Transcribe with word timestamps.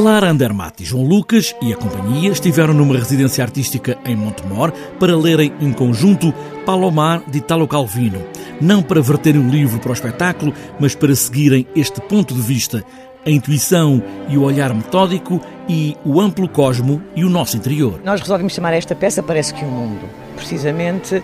Clara 0.00 0.30
Andermatt 0.30 0.82
João 0.82 1.04
Lucas 1.04 1.54
e 1.60 1.74
a 1.74 1.76
companhia 1.76 2.30
estiveram 2.30 2.72
numa 2.72 2.96
residência 2.96 3.44
artística 3.44 3.98
em 4.06 4.16
Montemor 4.16 4.72
para 4.98 5.14
lerem 5.14 5.52
em 5.60 5.74
conjunto 5.74 6.32
Palomar 6.64 7.22
de 7.28 7.36
Italo 7.36 7.68
Calvino, 7.68 8.24
não 8.62 8.82
para 8.82 9.02
verterem 9.02 9.38
um 9.38 9.50
livro 9.50 9.78
para 9.78 9.90
o 9.90 9.92
espetáculo, 9.92 10.54
mas 10.80 10.94
para 10.94 11.14
seguirem 11.14 11.66
este 11.76 12.00
ponto 12.00 12.32
de 12.32 12.40
vista, 12.40 12.82
a 13.26 13.30
intuição 13.30 14.02
e 14.26 14.38
o 14.38 14.42
olhar 14.42 14.72
metódico 14.72 15.38
e 15.68 15.94
o 16.02 16.18
amplo 16.18 16.48
cosmo 16.48 17.02
e 17.14 17.22
o 17.22 17.28
nosso 17.28 17.58
interior. 17.58 18.00
Nós 18.02 18.22
resolvemos 18.22 18.54
chamar 18.54 18.72
esta 18.72 18.94
peça 18.94 19.22
Parece 19.22 19.52
que 19.52 19.66
o 19.66 19.68
Mundo, 19.68 20.08
precisamente 20.34 21.22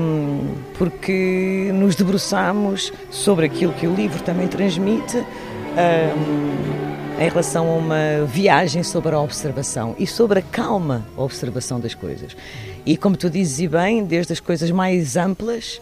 um, 0.00 0.54
porque 0.78 1.68
nos 1.74 1.96
debruçamos 1.96 2.92
sobre 3.10 3.46
aquilo 3.46 3.72
que 3.72 3.88
o 3.88 3.92
livro 3.92 4.22
também 4.22 4.46
transmite. 4.46 5.16
Um, 5.18 7.03
em 7.18 7.28
relação 7.28 7.68
a 7.68 7.76
uma 7.76 8.26
viagem 8.26 8.82
sobre 8.82 9.14
a 9.14 9.20
observação 9.20 9.94
e 9.98 10.06
sobre 10.06 10.40
a 10.40 10.42
calma 10.42 11.06
observação 11.16 11.78
das 11.78 11.94
coisas. 11.94 12.36
E 12.84 12.96
como 12.96 13.16
tu 13.16 13.30
dizes 13.30 13.60
e 13.60 13.68
bem, 13.68 14.04
desde 14.04 14.32
as 14.32 14.40
coisas 14.40 14.70
mais 14.70 15.16
amplas 15.16 15.80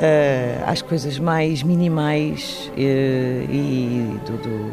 uh, 0.00 0.64
às 0.66 0.80
coisas 0.80 1.18
mais 1.18 1.62
minimais 1.62 2.70
uh, 2.72 3.52
e 3.52 4.18
do, 4.26 4.36
do, 4.38 4.72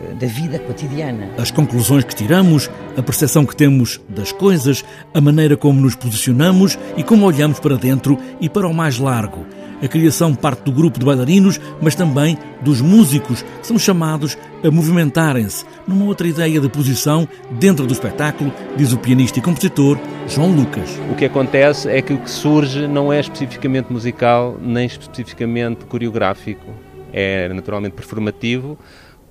eh, 0.00 0.14
da 0.14 0.26
vida 0.26 0.58
cotidiana. 0.58 1.30
As 1.38 1.50
conclusões 1.50 2.04
que 2.04 2.14
tiramos, 2.14 2.70
a 2.96 3.02
percepção 3.02 3.44
que 3.44 3.54
temos 3.54 4.00
das 4.08 4.32
coisas, 4.32 4.84
a 5.12 5.20
maneira 5.20 5.56
como 5.56 5.80
nos 5.80 5.94
posicionamos 5.94 6.78
e 6.96 7.02
como 7.02 7.26
olhamos 7.26 7.60
para 7.60 7.76
dentro 7.76 8.18
e 8.40 8.48
para 8.48 8.66
o 8.66 8.74
mais 8.74 8.98
largo 8.98 9.57
a 9.82 9.88
criação 9.88 10.34
parte 10.34 10.62
do 10.62 10.72
grupo 10.72 10.98
de 10.98 11.04
bailarinos, 11.04 11.60
mas 11.80 11.94
também 11.94 12.38
dos 12.60 12.80
músicos, 12.80 13.42
que 13.42 13.66
são 13.66 13.78
chamados 13.78 14.36
a 14.62 14.70
movimentarem-se 14.70 15.64
numa 15.86 16.04
outra 16.04 16.26
ideia 16.26 16.60
de 16.60 16.68
posição 16.68 17.28
dentro 17.52 17.86
do 17.86 17.92
espetáculo, 17.92 18.52
diz 18.76 18.92
o 18.92 18.98
pianista 18.98 19.38
e 19.38 19.42
compositor 19.42 19.98
João 20.26 20.50
Lucas. 20.50 20.90
O 21.10 21.14
que 21.14 21.24
acontece 21.24 21.88
é 21.88 22.02
que 22.02 22.12
o 22.12 22.18
que 22.18 22.30
surge 22.30 22.86
não 22.86 23.12
é 23.12 23.20
especificamente 23.20 23.92
musical, 23.92 24.56
nem 24.60 24.86
especificamente 24.86 25.84
coreográfico. 25.86 26.66
É 27.12 27.48
naturalmente 27.48 27.94
performativo, 27.94 28.78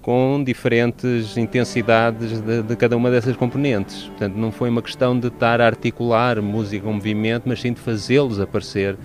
com 0.07 0.41
diferentes 0.41 1.35
intensidades 1.35 2.39
de, 2.39 2.63
de, 2.63 2.75
cada 2.77 2.95
uma 2.95 3.11
dessas 3.11 3.35
componentes. 3.35 4.03
Portanto, 4.03 4.35
não 4.35 4.53
foi 4.53 4.69
uma 4.69 4.81
questão 4.81 5.19
de 5.19 5.27
estar 5.27 5.59
a 5.59 5.65
articular 5.65 6.41
música 6.41 6.85
com 6.85 6.93
movimento, 6.93 7.43
mas 7.45 7.59
sim 7.59 7.73
de 7.73 7.81
fazê-los 7.81 8.39
aparecer 8.39 8.97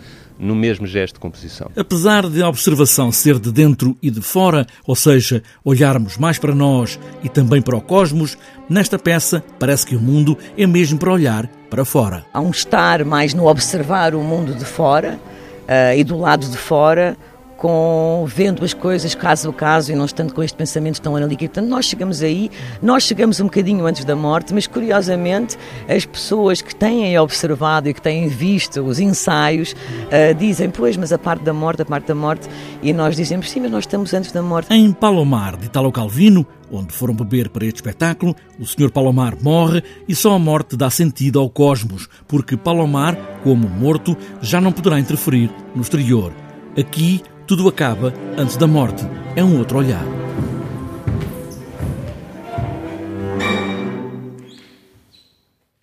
no 0.43 0.57
mesmo 0.57 0.87
gesto 0.87 1.15
de 1.15 1.21
composição. 1.21 1.71
Apesar 1.77 2.29
de 2.29 2.43
a 2.43 2.48
observação 2.48 3.12
ser 3.12 3.39
de 3.39 3.53
dentro 3.53 3.97
e 4.03 4.11
de 4.11 4.21
fora, 4.21 4.67
ou 4.84 4.97
seja, 4.97 5.43
olharmos 5.65 6.19
mais 6.19 6.39
para 6.39 6.55
nós 6.55 6.99
e 7.23 7.29
também 7.29 7.62
para 7.62 7.77
o 7.77 7.81
cosmos, 7.81 8.37
nesta 8.69 8.99
peça 8.99 9.43
parece 9.59 9.87
que 9.87 9.95
o 9.95 10.01
mundo 10.01 10.37
é 10.59 10.67
mesmo 10.67 10.99
para 10.99 11.12
olhar 11.12 11.47
para 11.71 11.84
fora. 11.84 12.27
Há 12.34 12.41
um 12.41 12.51
estar 12.51 13.05
mais 13.05 13.33
no 13.33 13.47
observar 13.47 14.15
o 14.15 14.21
mundo 14.21 14.55
de 14.55 14.65
fora 14.65 15.19
uh, 15.62 15.97
e 15.97 16.03
do 16.03 16.19
lado 16.19 16.47
de 16.47 16.56
fora 16.56 17.17
com 17.63 18.25
vendo 18.27 18.65
as 18.65 18.75
coisas 18.75 19.15
caso 19.15 19.51
a 19.51 19.53
caso 19.53 19.93
e 19.93 19.95
não 19.95 20.05
estando 20.05 20.35
com 20.35 20.43
este 20.43 20.57
pensamento 20.57 21.01
tão 21.01 21.15
analítico. 21.15 21.53
Portanto, 21.53 21.71
nós 21.71 21.85
chegamos 21.85 22.21
aí, 22.21 22.51
nós 22.83 23.05
chegamos 23.05 23.39
um 23.39 23.45
bocadinho 23.45 23.87
antes 23.87 24.05
da 24.05 24.17
morte, 24.17 24.53
mas 24.53 24.67
curiosamente 24.67 25.57
as 25.89 26.05
pessoas 26.05 26.61
que 26.61 26.75
têm 26.75 27.17
observado 27.17 27.89
e 27.89 27.95
que 27.95 28.03
têm 28.03 28.27
visto 28.27 28.83
os 28.83 28.99
ensaios 28.99 29.75
uh, 29.75 30.35
dizem, 30.37 30.71
pois, 30.71 30.97
mas 30.97 31.13
a 31.13 31.19
parte 31.19 31.45
da 31.45 31.53
morte, 31.53 31.83
a 31.83 31.85
parte 31.85 32.09
da 32.09 32.17
morte, 32.17 32.49
e 32.83 32.93
nós 32.93 33.15
dizemos, 33.15 33.49
sim, 33.49 33.61
mas 33.61 33.71
nós 33.71 33.85
estamos 33.85 34.13
antes 34.13 34.33
da 34.33 34.43
morte. 34.43 34.75
Em 34.75 34.93
Palomar, 34.93 35.57
de 35.57 35.67
Italo 35.67 35.93
Calvino, 35.93 36.45
onde 36.69 36.93
foram 36.93 37.15
beber 37.15 37.49
para 37.49 37.65
este 37.65 37.77
espetáculo, 37.77 38.35
o 38.59 38.67
Sr. 38.67 38.91
Palomar 38.91 39.37
morre 39.41 39.85
e 40.09 40.17
só 40.17 40.35
a 40.35 40.39
morte 40.39 40.77
dá 40.77 40.91
sentido 40.91 41.39
ao 41.39 41.49
cosmos, 41.49 42.09
porque 42.27 42.57
Palomar, 42.57 43.15
como 43.45 43.69
morto, 43.69 44.17
já 44.41 44.61
não 44.61 44.72
poderá 44.72 44.99
interferir 44.99 45.49
no 45.77 45.83
exterior. 45.83 46.33
Aqui, 46.77 47.22
tudo 47.53 47.69
acaba 47.69 48.15
antes 48.39 48.57
da 48.57 48.67
morte. 48.67 49.07
É 49.37 49.45
um 49.45 49.59
outro 49.59 49.77
olhar. 49.77 50.22